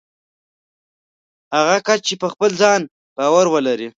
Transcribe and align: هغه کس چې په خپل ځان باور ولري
هغه 1.55 1.77
کس 1.85 1.99
چې 2.07 2.13
په 2.21 2.27
خپل 2.33 2.49
ځان 2.61 2.81
باور 3.17 3.45
ولري 3.53 3.89